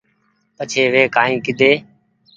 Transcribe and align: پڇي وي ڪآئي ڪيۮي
پڇي 0.55 0.83
وي 0.93 1.03
ڪآئي 1.15 1.35
ڪيۮي 1.45 1.71